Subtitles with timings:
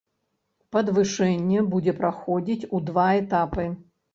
[0.75, 3.71] Падвышэнне будзе праходзіць у два этапы.